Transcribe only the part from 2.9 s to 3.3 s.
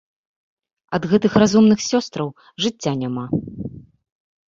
няма.